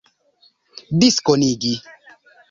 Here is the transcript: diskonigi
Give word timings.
diskonigi 0.99 1.73